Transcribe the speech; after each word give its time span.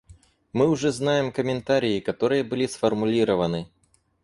Мы 0.51 0.67
уже 0.67 0.91
знаем 0.91 1.31
комментарии, 1.31 1.99
которые 1.99 2.43
были 2.43 2.65
сформулированы. 2.65 3.67